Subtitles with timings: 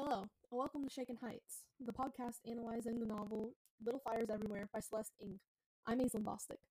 [0.00, 4.80] Hello, and welcome to Shaken Heights, the podcast analyzing the novel Little Fires Everywhere by
[4.80, 5.36] Celeste Ng.
[5.84, 6.64] I'm Aislinn Bostic.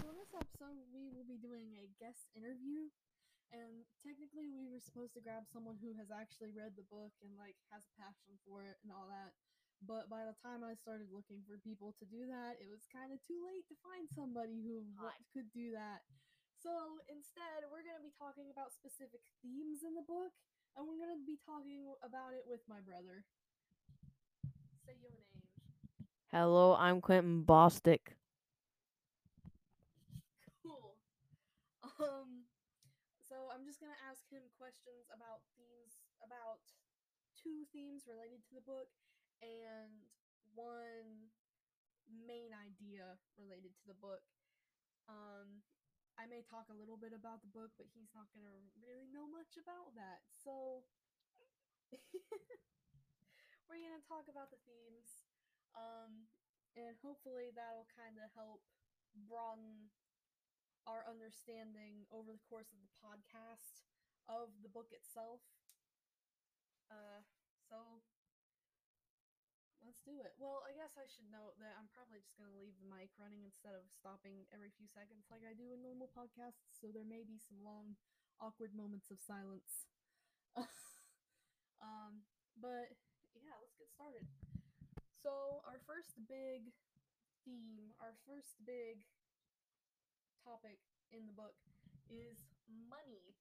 [0.00, 2.88] So in this episode, we will be doing a guest interview,
[3.52, 7.36] and technically we were supposed to grab someone who has actually read the book and
[7.36, 9.36] like has a passion for it and all that.
[9.84, 13.12] But by the time I started looking for people to do that, it was kind
[13.12, 14.88] of too late to find somebody who
[15.36, 16.00] could do that.
[16.56, 20.32] So instead, we're going to be talking about specific themes in the book,
[20.76, 23.24] and we're going to be talking about it with my brother.
[24.84, 25.26] Say your name.
[26.30, 28.14] Hello, I'm Quinton Bostic.
[30.62, 30.96] Cool.
[31.96, 32.44] Um,
[33.24, 36.60] so I'm just gonna ask him questions about themes, about
[37.34, 38.92] two themes related to the book,
[39.40, 40.04] and
[40.54, 41.32] one
[42.06, 44.22] main idea related to the book.
[45.08, 45.62] Um,
[46.16, 49.28] I may talk a little bit about the book, but he's not gonna really know
[49.28, 50.24] much about that.
[50.32, 50.84] So
[53.68, 55.28] we're gonna talk about the themes,
[55.76, 56.28] um,
[56.74, 58.64] and hopefully that'll kind of help
[59.28, 59.92] broaden
[60.86, 63.84] our understanding over the course of the podcast
[64.30, 65.42] of the book itself.
[66.90, 67.20] Uh,
[67.68, 68.00] so
[70.06, 70.32] do it.
[70.38, 73.42] Well, I guess I should note that I'm probably just gonna leave the mic running
[73.44, 76.62] instead of stopping every few seconds like I do in normal podcasts.
[76.78, 77.98] So there may be some long,
[78.40, 79.84] awkward moments of silence.
[81.82, 82.24] um,
[82.60, 82.92] but
[83.40, 84.24] yeah, let's get started.
[85.22, 86.72] So our first big
[87.44, 89.04] theme, our first big
[90.44, 90.78] topic
[91.12, 91.56] in the book
[92.08, 92.48] is
[92.88, 93.34] money.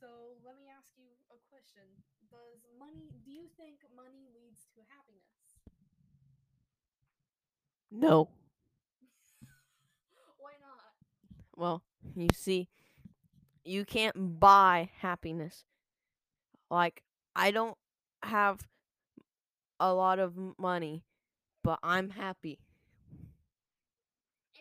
[0.00, 1.86] So let me ask you a question.
[2.30, 5.43] Does money do you think money leads to happiness?
[7.94, 8.28] No.
[10.38, 10.94] Why not?
[11.56, 11.82] Well,
[12.16, 12.68] you see,
[13.64, 15.64] you can't buy happiness.
[16.70, 17.02] Like,
[17.36, 17.76] I don't
[18.24, 18.66] have
[19.78, 21.04] a lot of money,
[21.62, 22.58] but I'm happy.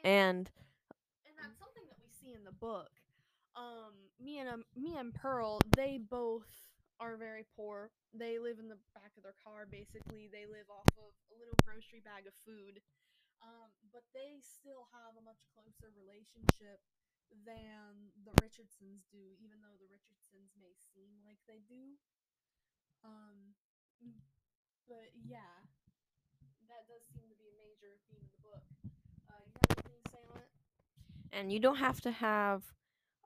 [0.04, 0.50] And
[1.26, 2.90] and that's something that we see in the book.
[3.56, 6.46] Um, Mia and um, Mia and Pearl, they both
[7.00, 7.90] are very poor.
[8.14, 9.66] They live in the back of their car.
[9.70, 12.82] Basically, they live off of a little grocery bag of food.
[13.44, 16.80] Um, but they still have a much closer relationship
[17.46, 22.00] than the Richardsons do, even though the Richardsons may seem like they do.
[23.04, 23.54] Um,
[24.88, 25.68] but yeah,
[26.70, 28.64] that does seem to be a major theme of the book.
[29.30, 30.52] Uh, you have anything to say on it?
[31.32, 32.64] and you don't have to have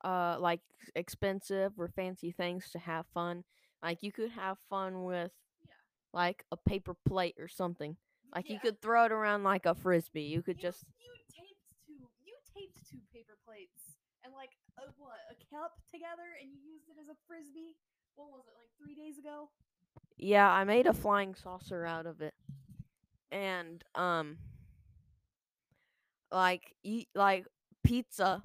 [0.04, 0.62] uh like
[0.96, 3.44] expensive or fancy things to have fun.
[3.82, 5.32] Like you could have fun with
[5.66, 5.74] Yeah.
[6.14, 7.98] like a paper plate or something.
[8.36, 10.22] Like you could throw it around like a frisbee.
[10.24, 14.84] You could You- just you taped two you taped two paper plates and like a
[14.98, 17.76] what a cup together and you used it as a frisbee.
[18.16, 19.50] What was it like three days ago?
[20.18, 22.34] Yeah, I made a flying saucer out of it.
[23.32, 24.38] And um
[26.32, 27.46] like eat like
[27.84, 28.42] pizza.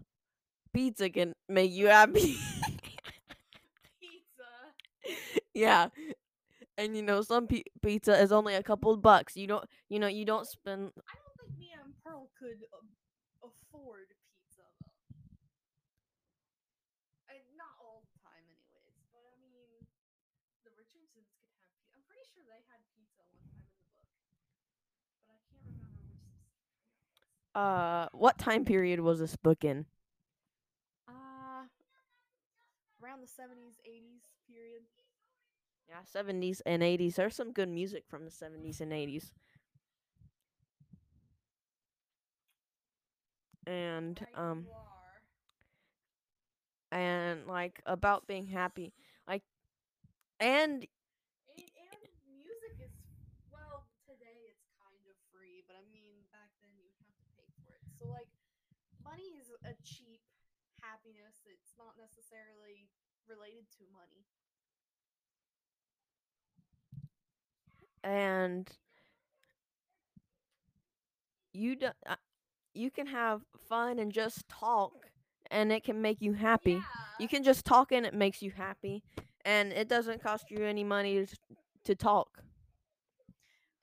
[0.75, 2.37] Pizza can make you happy.
[4.01, 5.43] Pizza.
[5.55, 5.89] yeah.
[6.79, 9.37] And you know some pi- pizza is only a couple bucks.
[9.37, 13.47] You don't you know you don't spend I don't think Mia and Pearl could uh,
[13.47, 14.97] afford pizza though.
[17.29, 18.97] I, not all the time, anyways.
[19.13, 19.85] But I mean,
[20.65, 21.93] the Richardsons could have pizza.
[21.95, 24.65] I'm pretty sure they had pizza one time in the book,
[25.29, 26.27] but I can't remember which.
[27.55, 29.87] uh what time period was this book in?
[31.09, 31.67] Uh,
[33.03, 34.22] around the 70s, 80s period.
[35.93, 37.17] Yeah, 70s and 80s.
[37.17, 39.33] There's some good music from the 70s and 80s.
[43.67, 44.67] And um
[46.91, 48.93] and like about being happy.
[49.27, 49.43] Like
[50.41, 50.87] and
[51.53, 51.65] And,
[52.03, 52.03] and
[52.33, 52.93] music is,
[53.53, 57.49] well, today it's kind of free, but I mean, back then you have to pay
[57.63, 57.85] for it.
[57.99, 58.31] So, like,
[59.05, 60.23] money is a cheap
[60.83, 61.45] happiness.
[61.49, 62.91] It's not necessarily
[63.29, 64.27] related to money.
[68.05, 68.69] And
[71.53, 72.17] you do, uh,
[72.75, 74.93] you can have fun and just talk
[75.51, 76.73] and it can make you happy.
[76.73, 76.81] Yeah.
[77.21, 79.03] You can just talk and it makes you happy
[79.45, 81.37] and it doesn't cost you any money to,
[81.85, 82.43] to talk.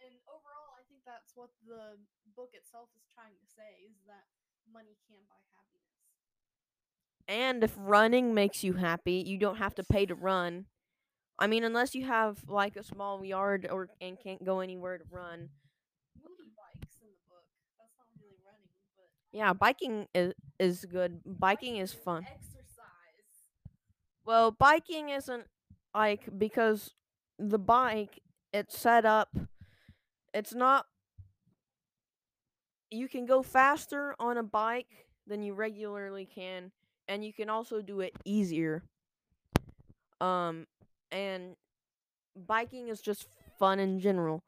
[0.01, 1.98] and overall, I think that's what the
[2.36, 4.25] book itself is trying to say is that
[4.72, 6.00] money can buy happiness.
[7.27, 10.65] And if running makes you happy, you don't have to pay to run.
[11.39, 15.03] I mean, unless you have like a small yard or and can't go anywhere to
[15.09, 15.50] run.
[16.21, 17.45] Moody bikes in the book.
[17.77, 19.07] That's not really running, but
[19.38, 21.21] Yeah, biking is is good.
[21.25, 22.25] Biking is fun.
[22.30, 23.47] Exercise.
[24.25, 25.45] Well, biking isn't
[25.94, 26.94] like because
[27.39, 28.19] the bike
[28.53, 29.30] it's set up
[30.33, 30.86] it's not
[32.91, 36.71] you can go faster on a bike than you regularly can
[37.07, 38.83] and you can also do it easier
[40.21, 40.65] um
[41.12, 41.56] and
[42.36, 43.28] biking is just
[43.58, 44.44] fun in general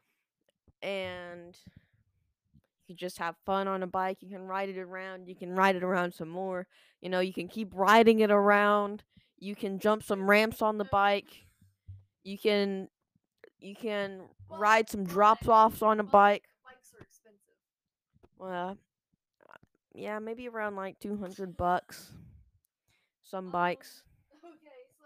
[0.82, 1.58] and
[2.88, 5.76] you just have fun on a bike you can ride it around you can ride
[5.76, 6.68] it around some more
[7.02, 9.04] you know you can keep riding it around
[9.38, 11.46] you can jump some ramps on the bike
[12.24, 12.88] you can
[13.60, 16.44] you can ride some drops offs on a bike.
[16.66, 17.56] Bikes are expensive.
[18.38, 18.78] well
[19.94, 22.12] yeah maybe around like 200 bucks
[23.24, 24.04] some Um, bikes
[24.44, 25.06] Okay, so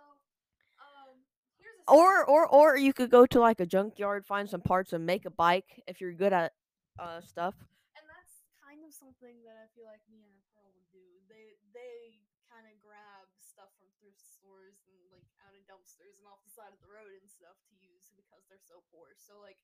[0.79, 1.17] um,
[1.59, 4.93] here's a or or or you could go to like a junkyard find some parts
[4.93, 6.53] and make a bike if you're good at
[6.99, 7.53] uh stuff
[7.95, 11.05] and that's kind of something that I feel like Mia and Pearl would do.
[11.29, 12.19] They they
[12.51, 16.51] kind of grab stuff from thrift stores and like out of dumpsters and off the
[16.51, 19.15] side of the road and stuff to use because they're so poor.
[19.17, 19.59] So like,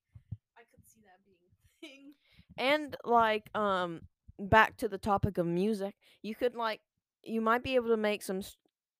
[0.57, 1.53] I could see that being a
[1.83, 2.13] thing.
[2.57, 4.01] and like um
[4.39, 6.81] back to the topic of music you could like
[7.23, 8.41] you might be able to make some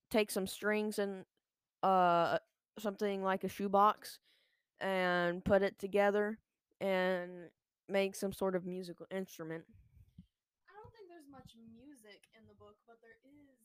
[0.10, 1.26] take some strings and
[1.84, 2.38] uh
[2.80, 4.20] something like a shoebox
[4.80, 6.40] and put it together
[6.80, 7.50] and
[7.90, 9.66] make some sort of musical instrument
[10.66, 13.62] I don't think there's much music in the book, but there is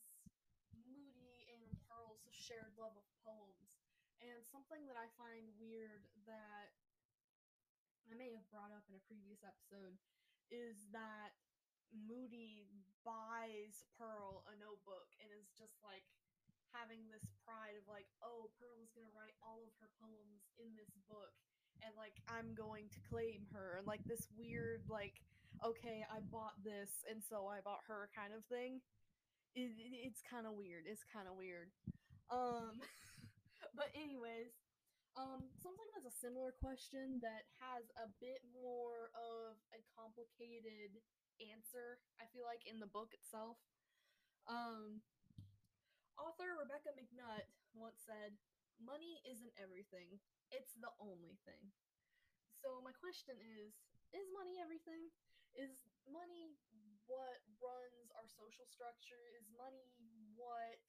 [0.84, 3.80] Moody and Pearl's shared love of poems.
[4.20, 6.74] And something that I find weird that
[8.10, 9.98] I may have brought up in a previous episode
[10.50, 11.34] is that
[11.94, 12.66] Moody
[13.06, 16.06] buys Pearl a notebook and is just like
[16.76, 20.68] having this pride of like, oh, Pearl is gonna write all of her poems in
[20.76, 21.32] this book
[21.84, 25.20] and like I'm going to claim her and like this weird like
[25.64, 28.84] okay, I bought this and so I bought her kind of thing.
[29.56, 30.84] It, it- it's kind of weird.
[30.84, 31.72] It's kind of weird.
[32.28, 32.76] Um,
[33.78, 34.52] but anyways,
[35.16, 40.92] um, something that's a similar question that has a bit more of a complicated
[41.40, 41.96] answer.
[42.20, 43.56] I feel like in the book itself.
[44.44, 45.00] Um,
[46.18, 48.36] author Rebecca McNutt once said,
[48.80, 50.20] "Money isn't everything.
[50.50, 51.72] It's the only thing."
[52.62, 53.76] So my question is,
[54.12, 55.12] is money everything?
[55.54, 55.76] Is
[56.08, 56.56] money
[57.06, 59.30] what runs our social structure?
[59.38, 59.92] Is money
[60.34, 60.82] what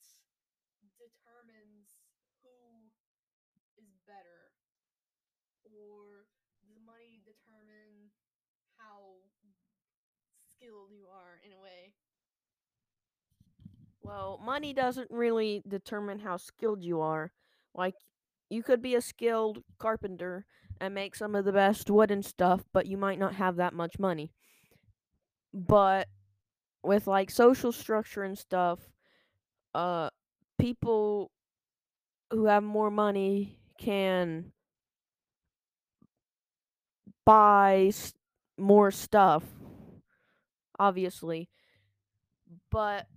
[0.98, 1.98] determines
[2.42, 2.90] who
[3.78, 4.54] is better?
[5.66, 6.26] Or
[6.66, 8.10] does money determine
[8.78, 9.22] how
[10.56, 11.97] skilled you are in a way?
[14.08, 17.32] Well money doesn't really determine how skilled you are.
[17.76, 17.96] Like
[18.50, 20.46] you could be a skilled carpenter
[20.80, 24.00] and make some of the best wooden stuff but you might not have that much
[24.00, 24.32] money.
[25.54, 26.08] But
[26.84, 28.80] with like social structure and stuff
[29.76, 30.10] uh
[30.60, 31.32] people
[32.32, 34.52] who have more money can
[37.26, 37.92] buy
[38.58, 39.44] more stuff
[40.80, 41.50] obviously.
[42.72, 43.08] But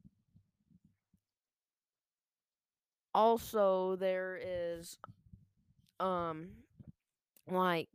[3.14, 4.98] also there is
[6.00, 6.48] um
[7.50, 7.88] like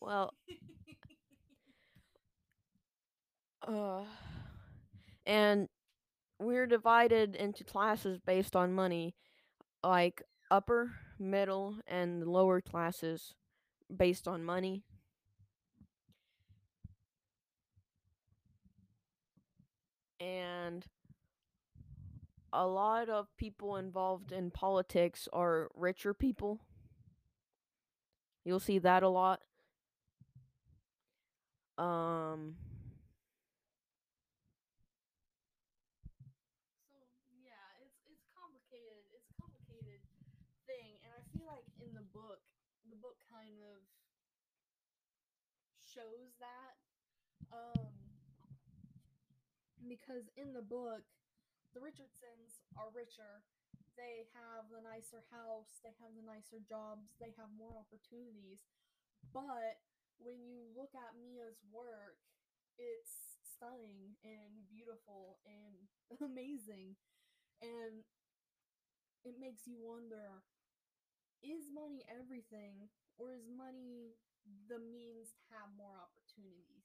[0.00, 0.32] well
[3.66, 4.04] uh
[5.26, 5.68] and
[6.38, 9.14] we're divided into classes based on money
[9.84, 13.34] like upper middle and lower classes
[13.96, 14.84] based on money
[20.20, 20.86] and
[22.52, 26.60] a lot of people involved in politics are richer people.
[28.44, 29.42] You'll see that a lot.
[31.78, 32.56] Um
[36.88, 36.96] So
[37.42, 39.04] yeah, it's it's complicated.
[39.14, 40.00] It's a complicated
[40.66, 42.40] thing, and I feel like in the book,
[42.90, 43.82] the book kind of
[45.80, 46.76] shows that.
[47.52, 47.92] Um,
[49.88, 51.02] because in the book,
[51.74, 53.44] the Richardsons are richer.
[53.98, 55.80] They have the nicer house.
[55.82, 57.10] They have the nicer jobs.
[57.18, 58.62] They have more opportunities.
[59.34, 59.80] But
[60.20, 62.18] when you look at Mia's work,
[62.78, 65.76] it's stunning and beautiful and
[66.24, 66.96] amazing.
[67.62, 68.04] And
[69.24, 70.42] it makes you wonder
[71.42, 74.14] is money everything or is money
[74.70, 76.77] the means to have more opportunities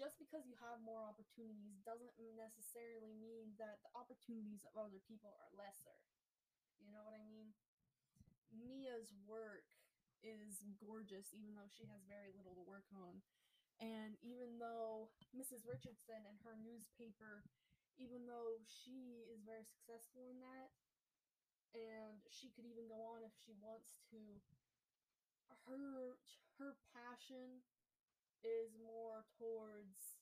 [0.00, 5.36] just because you have more opportunities doesn't necessarily mean that the opportunities of other people
[5.36, 6.00] are lesser
[6.80, 7.52] you know what i mean
[8.52, 9.68] mia's work
[10.24, 13.20] is gorgeous even though she has very little to work on
[13.82, 15.66] And even though Mrs.
[15.66, 17.42] Richardson and her newspaper,
[17.98, 20.70] even though she is very successful in that,
[21.74, 24.20] and she could even go on if she wants to,
[25.66, 26.16] her
[26.58, 27.62] her passion
[28.42, 30.20] is more towards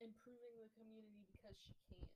[0.00, 2.08] improving the community because she can.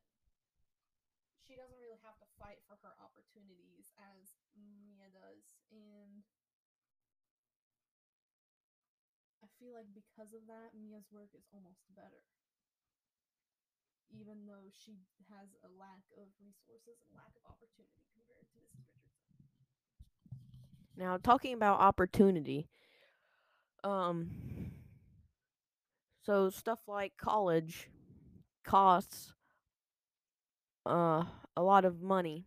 [1.44, 6.24] She doesn't really have to fight for her opportunities as Mia does, and
[9.44, 12.24] I feel like because of that, Mia's work is almost better.
[14.08, 18.88] Even though she has a lack of resources and lack of opportunity compared to Mrs.
[18.88, 19.44] Richardson.
[20.96, 22.70] Now, talking about opportunity,
[23.84, 24.30] um,
[26.22, 27.88] so stuff like college
[28.64, 29.32] costs
[30.86, 31.24] uh
[31.56, 32.46] a lot of money.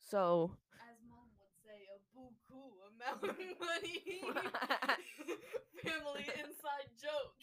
[0.00, 2.60] So As mom would say, a buku
[2.90, 4.20] amount of money.
[5.84, 7.36] Family inside joke.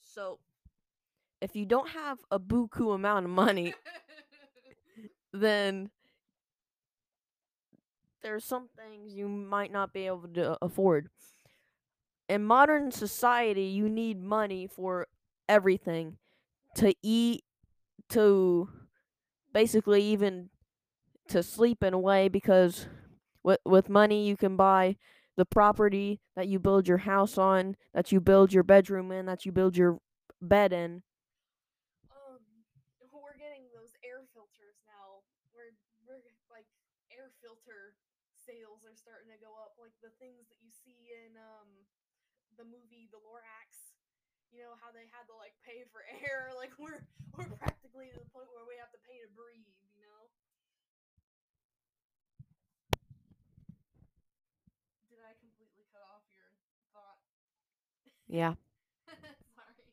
[0.00, 0.38] so
[1.40, 3.74] if you don't have a buku amount of money,
[5.32, 5.90] then
[8.24, 11.10] there's some things you might not be able to afford.
[12.28, 15.06] In modern society, you need money for
[15.48, 16.16] everything
[16.76, 17.44] to eat,
[18.10, 18.68] to
[19.52, 20.50] basically even
[21.28, 22.86] to sleep in a way because
[23.42, 24.96] with with money you can buy
[25.36, 29.46] the property that you build your house on, that you build your bedroom in, that
[29.46, 29.98] you build your
[30.42, 31.02] bed in.
[32.10, 32.40] um,
[33.12, 35.24] we're getting those air filters now.
[35.54, 35.74] We're
[36.06, 36.66] we're like
[37.10, 37.94] air filter
[38.44, 41.88] sales are starting to go up, like the things that you see in um
[42.60, 43.96] the movie The Lorax.
[44.52, 46.52] You know how they had to like pay for air.
[46.52, 47.00] Like we're
[47.32, 49.80] we're practically to the point where we have to pay to breathe.
[49.96, 50.28] You know.
[55.08, 56.52] Did I completely cut off your
[56.92, 57.16] thought?
[58.28, 58.54] Yeah.
[59.56, 59.88] Sorry.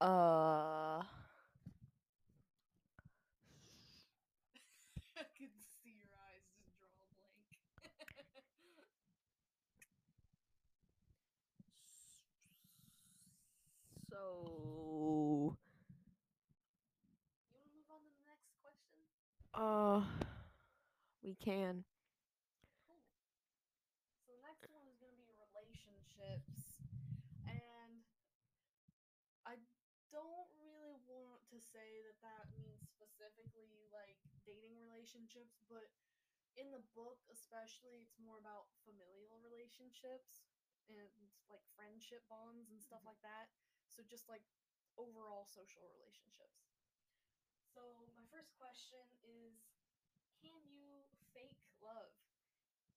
[0.00, 1.02] Uh
[5.16, 7.58] I could see your eyes just draw a blank.
[14.08, 15.56] so
[17.46, 18.98] you want to move on to the next question?
[19.62, 20.00] Uh
[21.22, 21.84] we can
[22.86, 23.02] Cool.
[24.24, 26.80] So the next one is going to be relationships.
[27.46, 28.02] And
[29.46, 29.54] I
[30.10, 35.90] don't really want to say that that means specifically like dating relationships, but
[36.58, 40.44] in the book especially it's more about familial relationships
[40.90, 41.08] and
[41.50, 43.50] like friendship bonds and stuff like that.
[43.88, 44.44] So just like
[44.98, 46.61] overall social relationships.
[47.74, 49.56] So my first question is
[50.40, 52.12] can you fake love?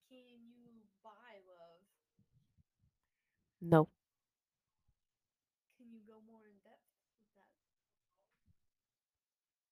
[0.10, 1.82] Can you buy love?
[3.62, 3.90] no.
[5.78, 6.90] Can you go more in depth
[7.20, 7.54] with that?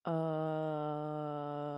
[0.06, 1.73] Okay,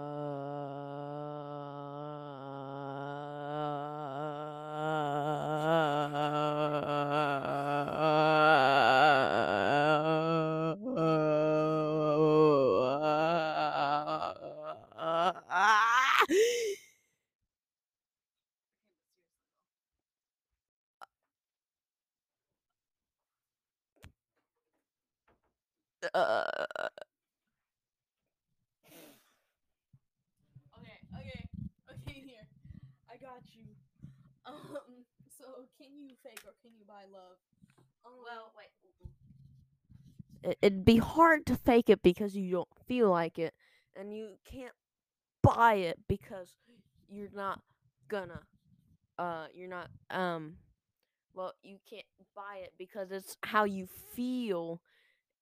[26.14, 26.66] Uh,
[30.78, 31.42] Okay, okay,
[31.94, 32.18] okay.
[32.26, 32.46] Here,
[33.10, 33.66] I got you.
[34.46, 35.06] Um,
[35.38, 37.38] so can you fake or can you buy love?
[38.06, 38.14] Um,
[38.58, 38.72] wait.
[40.44, 43.54] it- it'd be hard to fake it because you don't feel like it
[43.96, 44.76] and you can't
[45.42, 46.54] buy it because
[47.10, 47.62] you're not
[48.08, 48.42] gonna
[49.18, 50.58] uh you're not um
[51.34, 54.82] well you can't buy it because it's how you feel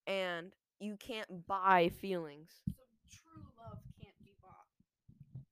[0.06, 4.66] and you can't buy feelings so true love can't be bought.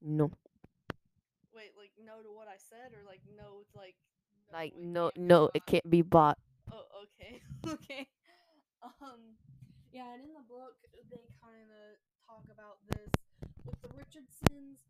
[0.03, 0.31] no
[1.55, 3.95] Wait, like no to what I said, or like no to like.
[4.53, 6.39] like no can't be no it can't be bought
[6.73, 8.09] Oh, okay, okay.
[8.83, 9.37] Um,
[9.93, 10.81] yeah, and in the book
[11.13, 13.13] they kind of talk about this
[13.67, 14.81] with the Richardsons.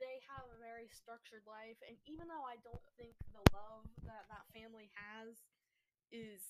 [0.00, 4.24] They have a very structured life, and even though I don't think the love that
[4.32, 5.36] that family has
[6.10, 6.40] is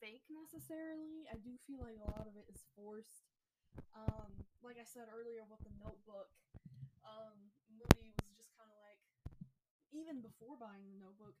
[0.00, 3.28] fake necessarily, I do feel like a lot of it is forced.
[3.92, 4.32] Um,
[4.64, 6.32] like I said earlier with the Notebook,
[7.04, 9.00] um, Moody was just kind of like,
[9.92, 11.36] even before buying the Notebook,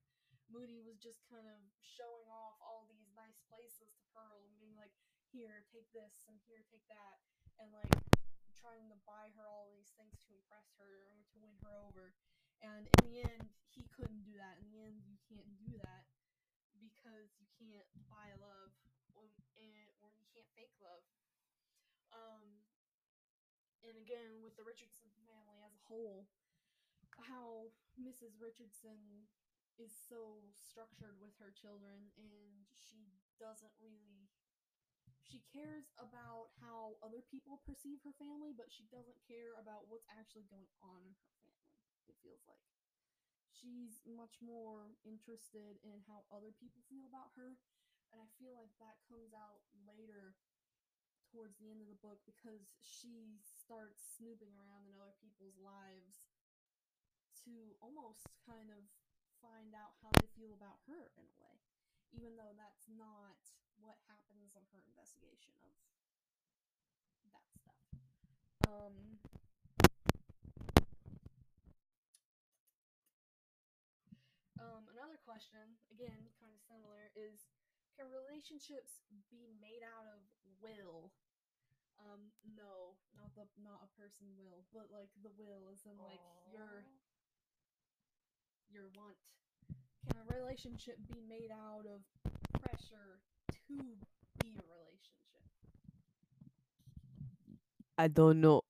[0.52, 4.76] Moody was just kind of showing off all these nice places to Pearl and being
[4.76, 4.92] like,
[5.32, 7.16] here, take this, and here, take that.
[7.56, 7.96] And like,
[8.60, 12.12] trying to buy her all these things to impress her or to win her over.
[12.60, 14.60] And in the end, he couldn't do that.
[14.60, 16.04] In the end, you can't do that
[16.80, 18.72] because you can't buy love
[19.14, 19.28] or,
[19.60, 19.70] and,
[20.00, 21.04] or you can't fake love.
[22.10, 22.64] Um,
[23.84, 26.26] and again, with the Richardson family as a whole,
[27.28, 28.40] how Mrs.
[28.40, 29.28] Richardson
[29.80, 34.28] is so structured with her children and she doesn't really
[35.30, 40.08] she cares about how other people perceive her family, but she doesn't care about what's
[40.10, 41.70] actually going on in her family.
[42.10, 42.58] It feels like
[43.54, 47.58] she's much more interested in how other people feel about her,
[48.10, 50.34] and I feel like that comes out later
[51.30, 56.26] towards the end of the book because she starts snooping around in other people's lives
[57.46, 58.82] to almost kind of
[59.38, 61.56] find out how they feel about her in a way,
[62.12, 63.38] even though that's not
[63.78, 65.72] what happens in her investigation of
[67.32, 67.86] that stuff.
[68.68, 68.96] Um,
[74.60, 77.46] um, another question, again, kind of similar, is
[77.94, 80.18] can relationships be made out of
[80.58, 81.14] will?
[82.02, 86.18] Um, no, not the not a person will, but like the will is in like
[86.50, 86.82] your
[88.74, 89.14] your want.
[90.10, 92.02] Can a relationship be made out of
[92.58, 93.22] pressure
[93.70, 93.78] to
[94.42, 95.46] be a relationship?
[97.94, 98.66] I don't know.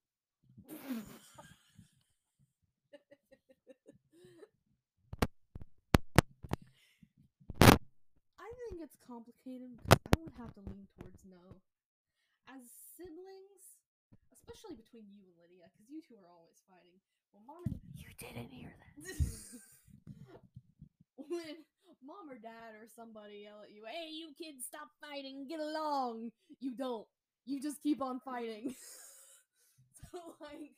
[8.80, 11.60] It's complicated because I would have to lean towards no.
[12.48, 12.64] As
[12.96, 13.76] siblings,
[14.32, 16.96] especially between you and Lydia, because you two are always fighting.
[17.28, 18.96] Well, mom and You didn't hear that.
[21.28, 21.60] when
[22.00, 26.32] mom or dad or somebody yell at you, "Hey, you kids, stop fighting, get along,"
[26.64, 27.04] you don't.
[27.44, 28.72] You just keep on fighting.
[30.08, 30.72] so like,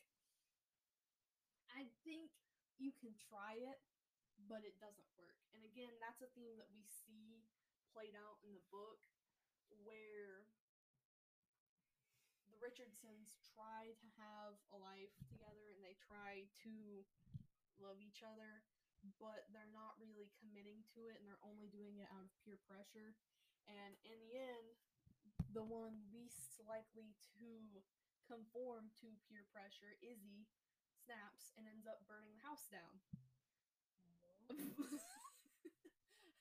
[1.71, 2.27] I think
[2.83, 3.79] you can try it,
[4.51, 5.39] but it doesn't work.
[5.55, 7.47] And again, that's a theme that we see
[7.93, 9.05] played out in the book,
[9.85, 10.49] where
[12.49, 17.05] the Richardsons try to have a life together and they try to
[17.77, 18.65] love each other,
[19.21, 22.57] but they're not really committing to it and they're only doing it out of peer
[22.65, 23.13] pressure.
[23.69, 24.67] And in the end,
[25.53, 27.81] the one least likely to
[28.25, 30.49] conform to peer pressure, Izzy,
[31.05, 33.03] snaps and ends up burning the house down.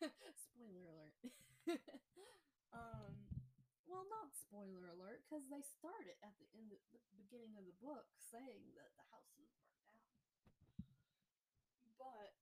[0.51, 1.15] Spoiler alert.
[2.75, 3.15] um,
[3.87, 7.77] well, not spoiler alert, because they start it at the end, the beginning of the
[7.79, 10.11] book, saying that the house is burnt down.
[12.01, 12.35] But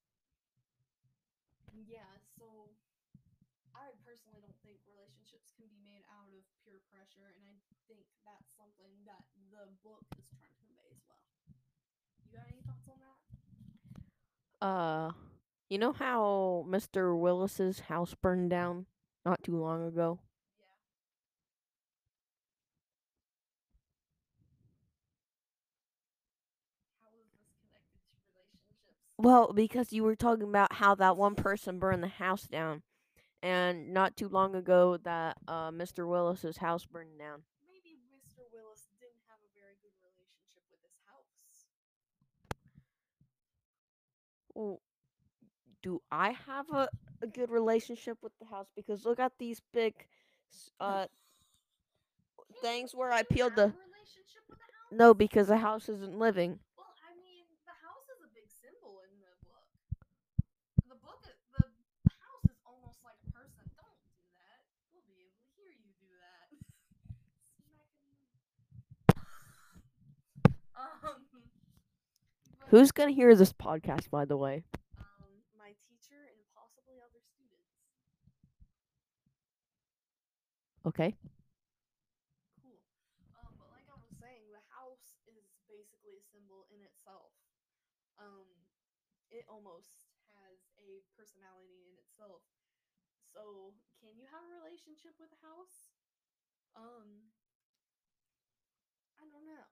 [1.84, 2.72] yeah, so
[3.76, 8.08] I personally don't think relationships can be made out of pure pressure, and I think
[8.24, 11.28] that's something that the book is trying to convey as well.
[12.24, 13.20] You got any thoughts on that?
[14.60, 15.10] Uh,
[15.70, 17.16] you know how Mr.
[17.18, 18.86] Willis's house burned down
[19.24, 20.18] not too long ago?
[20.58, 20.66] Yeah.
[27.00, 28.98] How is this connected to relationships?
[29.16, 32.82] Well, because you were talking about how that one person burned the house down,
[33.42, 36.08] and not too long ago that uh, Mr.
[36.08, 37.42] Willis's house burned down.
[37.70, 38.42] Maybe Mr.
[38.52, 41.30] Willis didn't have a very good relationship with his house.
[44.54, 44.80] Well,
[45.82, 46.88] do I have a,
[47.22, 48.66] a good relationship with the house?
[48.74, 49.94] Because look at these big
[50.80, 51.06] uh
[52.60, 53.64] things where I peeled the.
[53.64, 54.92] a relationship with the house?
[54.92, 56.58] No, because the house isn't living.
[56.76, 59.64] Well, I mean, the house is a big symbol in the book.
[60.88, 61.38] The book, is,
[62.04, 63.64] the house is almost like a person.
[63.76, 64.60] Don't do that.
[64.92, 66.48] We'll be able to hear you do that.
[70.80, 71.26] Um.
[72.68, 74.62] Who's gonna hear this podcast, by the way?
[74.96, 75.04] Um,
[75.58, 77.66] my teacher and possibly other students.
[80.86, 81.14] Okay.
[82.62, 82.80] Cool.
[83.36, 87.32] Um, but like I was saying, the house is basically a symbol in itself.
[88.18, 88.48] Um,
[89.30, 92.42] it almost has a personality in itself.
[93.30, 95.86] So, can you have a relationship with a house?
[96.74, 97.30] Um,
[99.20, 99.68] I don't know.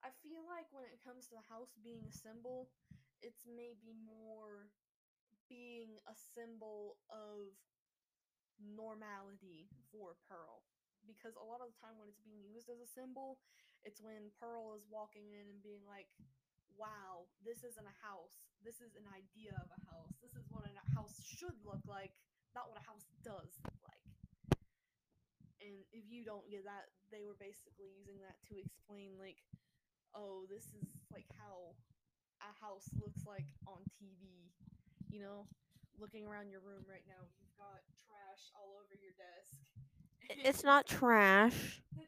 [0.00, 2.70] I feel like when it comes to the house being a symbol,
[3.20, 4.70] it's maybe more
[5.50, 7.52] being a symbol of
[8.60, 10.66] normality for Pearl
[11.06, 13.40] because a lot of the time when it's being used as a symbol,
[13.86, 16.10] it's when Pearl is walking in and being like,
[16.76, 18.52] "Wow, this isn't a house.
[18.60, 20.12] This is an idea of a house.
[20.20, 22.12] This is what a house should look like,
[22.52, 24.04] not what a house does look like."
[25.64, 29.42] And if you don't get that, they were basically using that to explain like
[30.14, 31.74] oh, this is like how
[32.40, 34.48] a house looks like on TV.
[35.08, 35.46] You know,
[36.00, 39.58] looking around your room right now, you've got trash all over your desk.
[40.44, 41.82] It's not trash.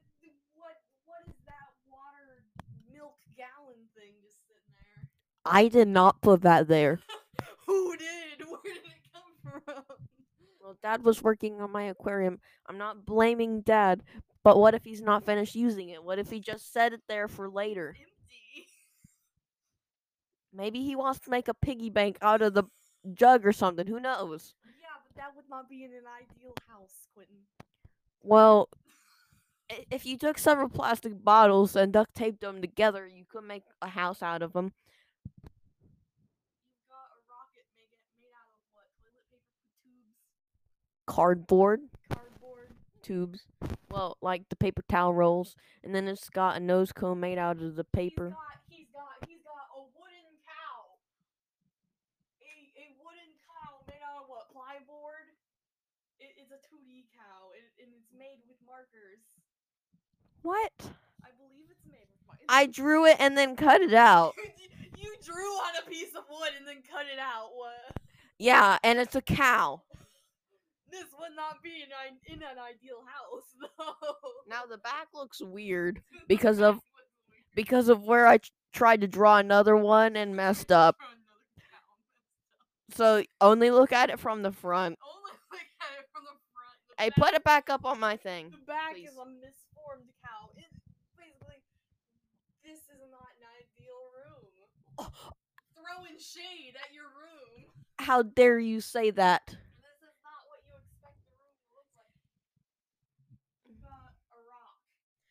[0.55, 0.77] What
[1.07, 2.45] what is that water
[2.93, 5.09] milk gallon thing just sitting there?
[5.45, 7.01] I did not put that there.
[7.67, 8.47] Who did?
[8.49, 9.97] Where did it come from?
[10.61, 12.39] Well, Dad was working on my aquarium.
[12.69, 14.03] I'm not blaming Dad,
[14.45, 16.05] but what if he's not finished using it?
[16.05, 17.97] What if he just set it there for later?
[17.99, 18.67] Empty.
[20.53, 22.65] Maybe he wants to make a piggy bank out of the
[23.15, 23.87] jug or something.
[23.87, 24.55] Who knows?
[24.65, 27.37] Yeah, but that would not be in an ideal house, Quinton.
[28.23, 28.69] Well,
[29.91, 33.89] if you took several plastic bottles and duct taped them together, you could make a
[33.89, 34.73] house out of them.
[35.43, 37.87] You've got a rocket made,
[38.19, 38.87] made out of what?
[38.99, 40.17] Toilet paper tubes?
[41.07, 42.75] Cardboard Cardboard?
[43.03, 43.47] tubes.
[43.91, 45.57] Well, like the paper towel rolls.
[45.85, 48.35] And then it's got a nose cone made out of the paper.
[48.35, 50.99] He's got, he's got, he's got a wooden cow.
[52.43, 54.51] A, a wooden cow made out of what?
[54.51, 55.31] Plyboard?
[56.19, 59.25] It, it's a 2D cow, and, and it's made with markers.
[60.43, 60.73] What?
[61.25, 62.45] I believe it's made with markers.
[62.51, 64.35] I drew it and then cut it out.
[64.99, 67.49] you drew on a piece of wood and then cut it out.
[67.55, 67.97] What?
[68.39, 69.83] Yeah, and it's a cow.
[70.93, 73.45] This would not be in, in an ideal house,
[73.79, 74.17] though.
[74.49, 76.81] Now the back looks weird because of
[77.55, 80.97] because of where I t- tried to draw another one and messed up.
[82.93, 84.99] So only look at it from the front.
[85.01, 86.35] Only look at it from the
[87.01, 88.51] Hey, put it back up on my thing.
[88.51, 89.09] The back please.
[89.09, 90.53] is a misformed cow.
[90.55, 90.69] It,
[91.17, 91.57] basically,
[92.63, 94.53] this is not an ideal room.
[94.99, 95.09] Oh.
[95.81, 97.65] Throwing shade at your room.
[97.99, 99.47] How dare you say that?
[99.47, 102.13] This is not what you expect the room to look like.
[103.65, 104.77] You got a rock.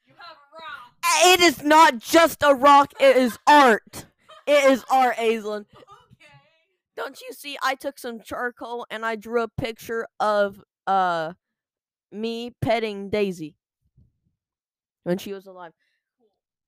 [0.08, 1.38] You have a rock.
[1.38, 4.06] It is not just a rock, it is art.
[4.48, 5.68] It is art, Aislinn.
[5.78, 6.34] Okay.
[6.96, 11.34] Don't you see I took some charcoal and I drew a picture of uh
[12.12, 13.56] me petting Daisy
[15.04, 15.72] when she was alive.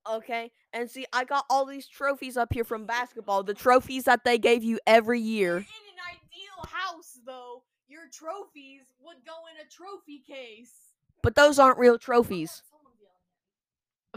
[0.10, 0.52] Okay?
[0.74, 4.38] And see I got all these trophies up here from basketball, the trophies that they
[4.38, 5.58] gave you every year.
[5.58, 5.66] In an
[6.10, 10.74] ideal house, though, your trophies would go in a trophy case.
[11.22, 12.64] But those aren't real trophies.
[12.72, 12.98] someone's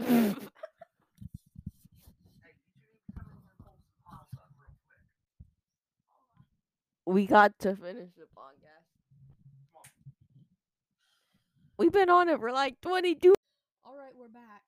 [0.07, 0.47] yelling at me.
[7.05, 8.64] we got to finish the podcast.
[11.75, 13.35] We've been on it for like 22
[13.83, 14.63] All right, we're back.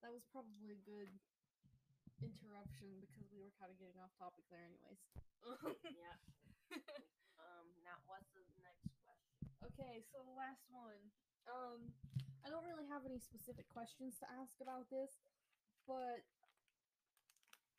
[0.00, 1.12] That was probably a good
[2.24, 5.00] interruption because we were kind of getting off topic there, anyways.
[5.84, 6.16] Yeah.
[7.44, 9.44] Um, now what's the next question?
[9.68, 11.12] okay, so the last one.
[11.44, 11.92] Um,
[12.40, 15.12] I don't really have any specific questions to ask about this,
[15.84, 16.24] but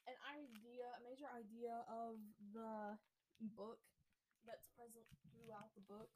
[0.06, 2.22] an idea, a major idea of
[2.54, 3.00] the
[3.58, 3.82] book
[4.46, 6.14] that's present throughout the book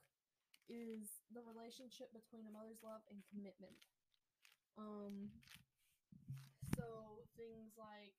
[0.69, 3.89] is the relationship between a mother's love and commitment.
[4.77, 5.33] Um,
[6.77, 8.13] so things like,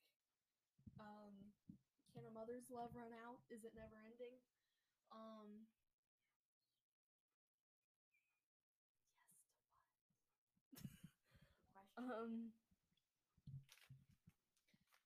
[0.98, 1.54] um,
[2.12, 3.38] can a mother's love run out?
[3.48, 4.34] Is it never ending?
[5.14, 5.70] Um,
[12.02, 12.50] um,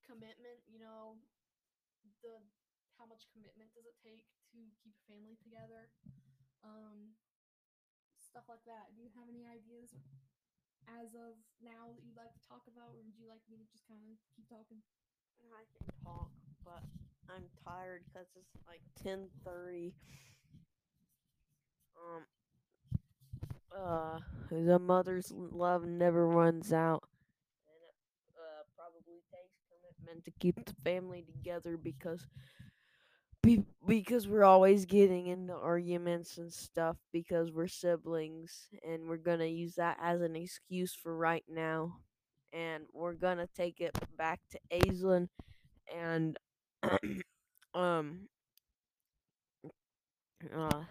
[0.09, 0.65] commitment.
[0.67, 1.21] You know,
[2.25, 2.41] the
[2.99, 4.23] how much commitment does it take
[4.55, 5.91] to keep a family together?
[6.63, 7.19] Um,
[8.35, 8.91] stuff like that.
[8.99, 9.95] Do you have any ideas
[10.91, 13.67] as of now that you'd like to talk about, or would you like me to
[13.71, 14.83] just kind of keep talking?
[15.55, 16.35] I can talk,
[16.67, 16.83] but
[17.31, 19.95] I'm tired because it's like 10:30.
[21.97, 22.27] Um.
[23.75, 24.19] Uh,
[24.51, 27.03] the mother's love never runs out,
[27.67, 27.95] and it
[28.39, 32.27] uh probably takes commitment to keep the family together because.
[33.45, 39.45] Be- because we're always getting into arguments and stuff because we're siblings and we're gonna
[39.45, 41.99] use that as an excuse for right now
[42.53, 45.29] and we're gonna take it back to Aislinn
[45.95, 46.39] and
[47.75, 48.29] um
[50.57, 50.83] uh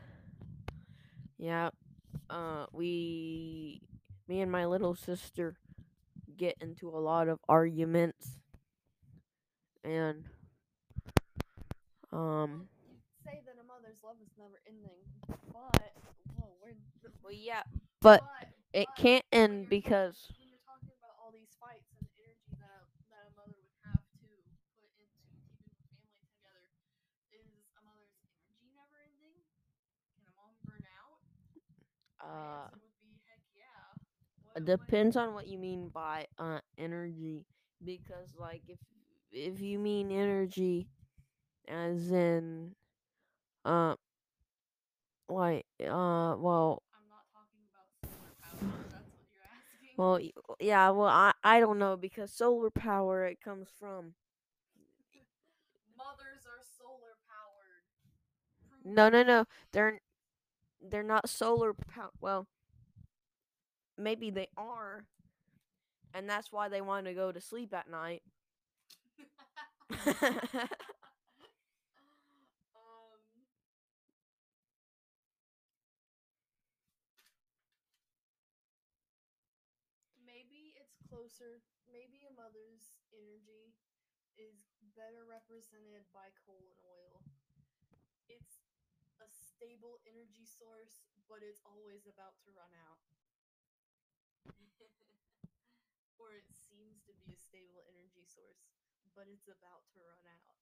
[1.38, 1.70] yeah
[2.30, 3.82] uh we
[4.28, 5.58] me and my little sister
[6.38, 8.40] get into a lot of arguments
[9.84, 10.24] and
[12.14, 12.68] um
[13.26, 15.00] say that a mother's love is never ending,
[15.52, 15.94] but
[16.36, 16.76] whoa, we're
[17.24, 17.64] well yeah
[18.02, 18.22] but
[18.74, 22.14] it but can't end you're because when you're talking about all these fights and the
[22.20, 26.58] energy that that a mother would have to put into keeping the family together,
[27.32, 27.48] is
[27.78, 29.40] a mother's energy never ending?
[30.16, 31.20] Can a mom burn out?
[32.22, 32.90] Uh be
[33.56, 33.94] yeah.
[34.56, 37.46] It What- what- depends on what you mean by uh energy
[37.84, 38.80] because like if
[39.32, 40.88] if you mean energy
[41.68, 42.76] as in
[43.66, 43.96] uh
[45.30, 48.58] like uh well I'm not talking about solar power.
[48.86, 49.98] if That's what you're asking.
[49.98, 54.14] well y- yeah well I I don't know because solar power it comes from
[55.98, 57.84] mothers are solar powered.
[58.84, 60.00] no no no they're
[60.82, 62.48] they're not solar power well
[63.98, 65.06] maybe they are
[66.14, 68.22] and that's why they want to go to sleep at night.
[80.26, 81.62] Maybe it's closer.
[81.92, 83.74] Maybe a mother's energy
[84.38, 84.56] is
[84.94, 87.26] better represented by coal and oil.
[88.30, 88.62] It's
[89.22, 93.02] a stable energy source, but it's always about to run out.
[96.22, 98.70] or it seems to be a stable energy source,
[99.18, 100.62] but it's about to run out.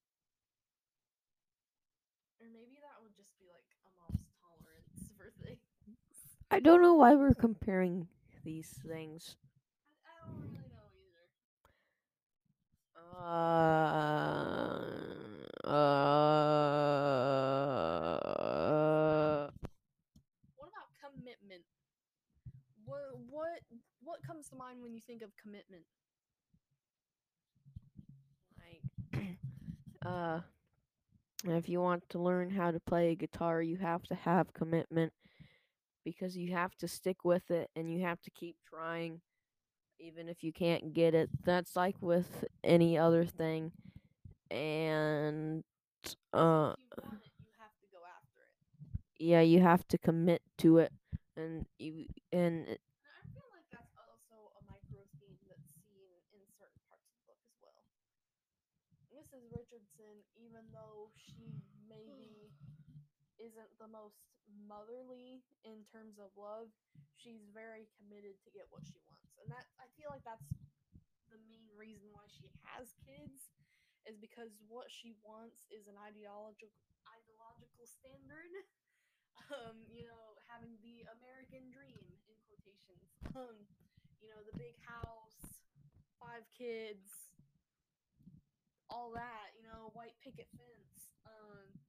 [2.40, 5.60] Or maybe that would just be like a mom's tolerance for things.
[6.50, 8.08] I don't know why we're comparing
[8.42, 9.36] these things
[10.02, 11.26] I, I don't really know either.
[13.22, 14.80] Uh
[15.64, 15.72] uh
[20.56, 21.62] What about commitment?
[22.84, 23.60] What what
[24.02, 25.84] what comes to mind when you think of commitment?
[28.58, 28.82] like
[30.06, 30.40] uh
[31.44, 35.12] if you want to learn how to play a guitar you have to have commitment
[36.04, 39.20] because you have to stick with it and you have to keep trying
[40.02, 43.72] even if you can't get it that's like with any other thing
[44.50, 45.64] And
[46.32, 46.86] uh you
[47.22, 48.54] it, you have to go after it.
[49.18, 50.92] yeah you have to commit to it
[51.36, 56.42] and you and it- I feel like that's also a micro theme that's seen in
[56.58, 57.84] certain parts of the book as well.
[59.12, 59.44] Mrs.
[59.52, 62.50] Richardson, even though she maybe
[63.38, 64.18] isn't the most
[64.66, 66.70] motherly in terms of love,
[67.18, 69.34] she's very committed to get what she wants.
[69.42, 70.46] And that I feel like that's
[71.30, 73.50] the main reason why she has kids
[74.04, 76.74] is because what she wants is an ideological
[77.06, 78.50] ideological standard.
[79.50, 83.08] um, you know, having the American dream in quotations.
[83.32, 83.64] Um,
[84.20, 85.56] you know, the big house,
[86.20, 87.32] five kids,
[88.92, 91.10] all that, you know, white picket fence.
[91.24, 91.81] Um,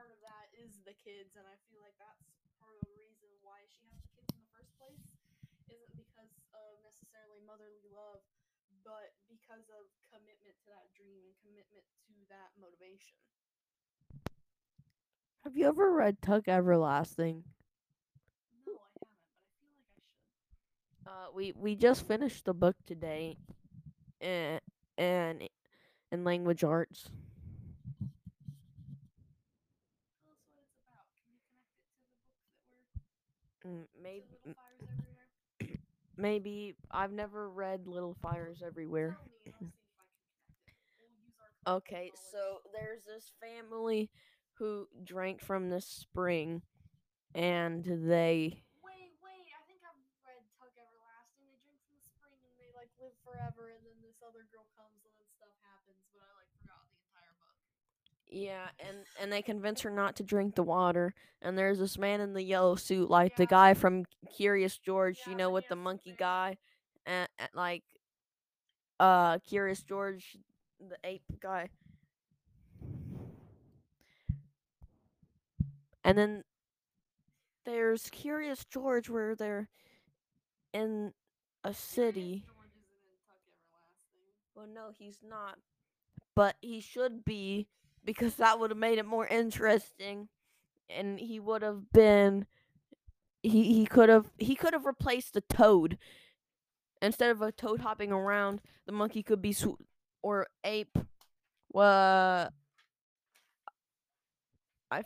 [0.00, 2.24] part of that is the kids, and I feel like that's
[2.56, 5.04] part of the reason why she has the kids in the first place.
[5.68, 8.24] Isn't because of necessarily motherly love,
[8.80, 13.20] but because of commitment to that dream and commitment to that motivation.
[15.44, 17.44] have you ever read Tuck Everlasting
[18.66, 20.06] No, I haven't, but I feel like I should.
[21.06, 23.36] Uh, we we just finished the book today,
[24.20, 24.60] and
[24.98, 25.48] and
[26.12, 27.10] in language arts.
[30.22, 31.08] Tell us what it's about.
[31.18, 32.94] Can you connect it to the books that were
[33.26, 35.78] Mm, to Mm, maybe Fires Everywhere?
[36.16, 39.14] maybe I've never read Little Fires Everywhere.
[39.14, 40.98] Tell me, and I'll see if I can connect it.
[40.98, 42.42] We'll use our collective Okay, so
[42.74, 44.10] there's this family
[44.58, 46.62] who drank from this spring,
[47.34, 49.46] and they Wait, wait.
[49.54, 51.46] I think I've read Tuck Everlasting.
[51.46, 54.66] They drink from the spring and they like live forever, and then this other girl
[54.74, 56.02] comes and then stuff happens.
[56.10, 57.56] But I like forgot the entire book.
[58.30, 61.14] Yeah, and and they convince her not to drink the water.
[61.42, 63.48] And there's this man in the yellow suit, like the Yeah.
[63.50, 64.04] guy from
[64.36, 66.56] Curious George, Yeah, you know, with the monkey guy,
[67.06, 67.82] and, and like
[69.00, 70.36] uh Curious George,
[70.78, 71.70] the ape guy.
[76.04, 76.44] And then
[77.64, 79.68] there's Curious George where they're
[80.72, 81.12] in
[81.64, 82.44] a city.
[82.44, 84.30] Curious George isn't in Tuck Everlasting.
[84.54, 85.58] Well, no, he's not.
[86.34, 87.66] But he should be
[88.04, 90.28] because that would have made it more interesting,
[90.88, 92.46] and he would have been.
[93.42, 95.98] He he could have he could have replaced the toad.
[97.02, 99.80] Instead of a toad hopping around, the monkey could be sw-
[100.22, 100.98] or ape.
[101.68, 102.52] What?
[104.90, 105.00] I.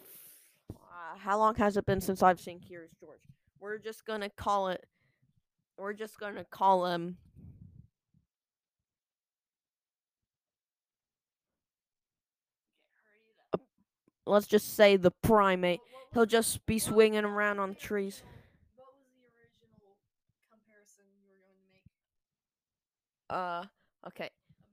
[0.73, 3.21] Uh, how long has it been since I've seen Curious George?
[3.61, 4.85] We're just gonna call it.
[5.79, 7.19] We're just gonna call him.
[12.87, 13.61] Okay, hurry it up.
[14.27, 15.81] Let's just say the primate.
[16.13, 18.23] He'll just be swinging around on trees.
[18.77, 19.99] What was the original
[20.51, 23.69] comparison you were going to make
[24.09, 24.31] Uh, okay.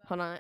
[0.08, 0.40] Hold on.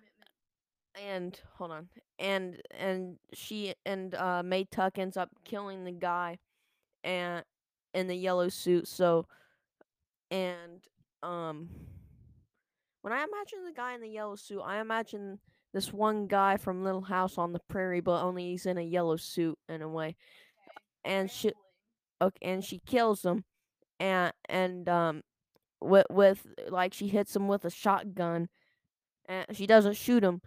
[1.01, 1.89] And hold on.
[2.19, 6.37] And and she and uh May Tuck ends up killing the guy
[7.03, 7.43] and
[7.93, 9.25] in the yellow suit, so
[10.29, 10.81] and
[11.23, 11.69] um
[13.01, 15.39] when I imagine the guy in the yellow suit, I imagine
[15.73, 19.17] this one guy from Little House on the Prairie, but only he's in a yellow
[19.17, 20.15] suit in a way.
[20.67, 21.13] Okay.
[21.15, 21.51] And she
[22.21, 23.43] okay, and she kills him,
[23.99, 25.21] and and um,
[25.79, 28.49] with with like she hits him with a shotgun,
[29.27, 30.41] and she doesn't shoot him,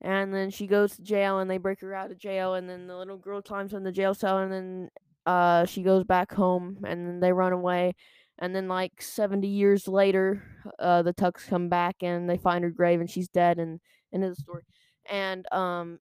[0.00, 2.86] and then she goes to jail, and they break her out of jail, and then
[2.86, 4.88] the little girl climbs in the jail cell, and then
[5.24, 7.94] uh she goes back home, and then they run away.
[8.38, 10.42] And then, like seventy years later,
[10.78, 13.58] uh, the Tucks come back and they find her grave, and she's dead.
[13.58, 13.80] And
[14.16, 14.62] end of the story.
[15.10, 16.00] And um,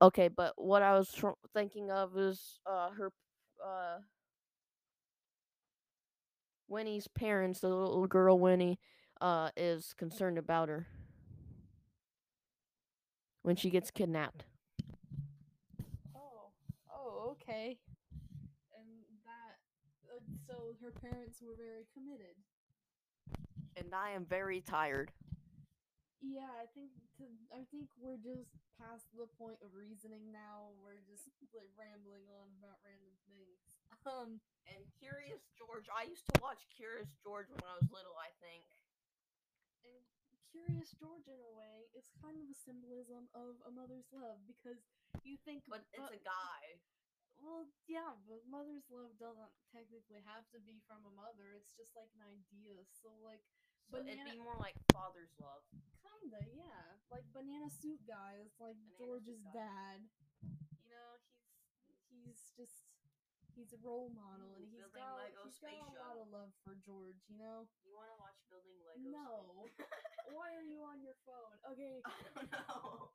[0.00, 3.12] okay, but what I was tr- thinking of is uh her
[3.64, 3.98] uh
[6.68, 8.78] Winnie's parents, the little girl Winnie,
[9.20, 10.86] uh, is concerned about her
[13.42, 14.44] when she gets kidnapped.
[16.16, 16.50] Oh.
[16.92, 17.78] Oh, okay.
[18.76, 18.88] And
[19.24, 19.58] that.
[20.10, 22.34] Uh, so her parents were very committed.
[23.76, 25.12] And I am very tired.
[26.24, 26.88] Yeah, I think
[27.20, 28.48] to, I think we're just
[28.80, 30.72] past the point of reasoning now.
[30.80, 33.60] We're just like rambling on about random things.
[34.08, 38.16] Um, And Curious George, I used to watch Curious George when I was little.
[38.16, 38.64] I think.
[39.84, 40.00] and
[40.48, 44.80] Curious George, in a way, is kind of a symbolism of a mother's love because
[45.28, 46.62] you think, But it's uh, a guy.
[47.36, 51.52] well, yeah, but mother's love doesn't technically have to be from a mother.
[51.52, 52.80] It's just like an idea.
[52.96, 53.44] So like,
[53.90, 55.62] So it'd be more like father's love.
[56.02, 60.02] kinda, yeah, like banana suit guy is like Banana George's dad.
[60.82, 61.12] You know,
[61.86, 62.88] he's he's just
[63.54, 66.74] he's a role model, and he's got Lego he's got a lot of love for
[66.82, 67.22] George.
[67.30, 67.70] You know.
[67.86, 69.06] You want to watch Building Lego?
[69.14, 69.70] No.
[70.34, 71.54] Why are you on your phone?
[71.70, 72.02] Okay.
[72.08, 73.14] I don't know.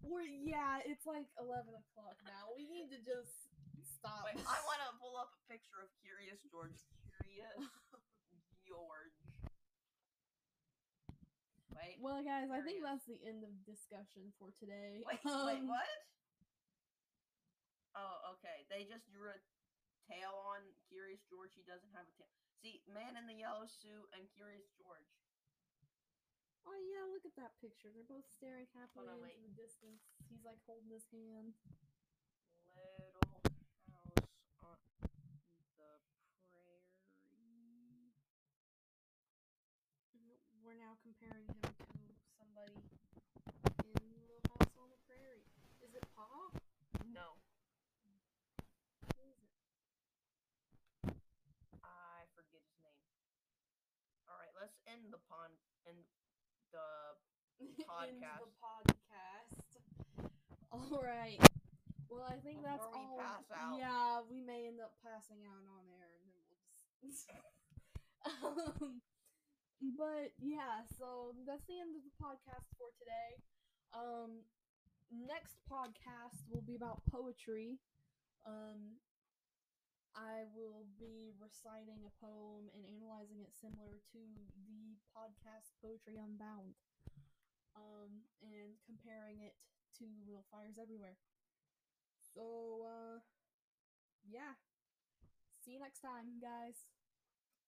[0.00, 2.54] We're yeah, it's like eleven o'clock now.
[2.56, 3.52] We need to just
[3.84, 4.24] stop.
[4.24, 6.80] Wait, I want to pull up a picture of Curious George.
[7.04, 7.60] Curious
[8.68, 9.19] George.
[11.80, 11.96] Wait.
[11.96, 15.00] Well, guys, I There think that's the end of discussion for today.
[15.00, 15.88] Wait, wait, Um, what?
[17.96, 18.68] Oh, okay.
[18.68, 19.40] They just drew a
[20.04, 20.60] tail on
[20.92, 21.56] Curious George.
[21.56, 22.28] He doesn't have a tail.
[22.60, 25.08] See, man in the yellow suit and Curious George.
[26.68, 27.88] Oh yeah, look at that picture.
[27.88, 29.40] They're both staring happily on, into wait.
[29.48, 30.04] the distance.
[30.28, 31.56] He's like holding his hand.
[32.76, 34.28] Little house
[34.60, 35.08] on the
[35.80, 36.84] prairie.
[40.60, 41.69] We're now comparing him
[42.60, 45.48] somebody in Little House on the Prairie.
[45.80, 46.28] Is it Pa?
[47.08, 47.40] No,
[49.08, 49.48] Who is it?
[51.80, 53.00] I forget his name.
[54.28, 55.56] All right, let's end the pond
[55.88, 55.96] and
[56.76, 57.16] the
[57.88, 58.44] Podcast.
[58.44, 59.68] the podcast.
[60.70, 61.40] All right.
[62.08, 63.18] Well, I think that's we all.
[63.18, 63.78] pass out.
[63.78, 67.26] Yeah, we may end up passing out on air, and then we'll just.
[68.44, 69.00] um,
[69.80, 73.40] but yeah, so that's the end of the podcast for today.
[73.96, 74.44] Um,
[75.10, 77.80] next podcast will be about poetry.
[78.46, 79.00] Um,
[80.14, 84.20] I will be reciting a poem and analyzing it similar to
[84.66, 86.74] the podcast Poetry Unbound.
[87.76, 89.54] Um, and comparing it
[89.98, 91.16] to Little Fires Everywhere.
[92.34, 93.20] So, uh,
[94.28, 94.54] yeah.
[95.64, 96.90] See you next time, guys.